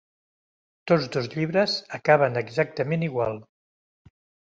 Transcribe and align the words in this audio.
Tots 0.91 1.05
dos 1.17 1.29
llibres 1.35 1.77
acaben 1.99 2.43
exactament 2.45 3.09
igual. 3.13 3.43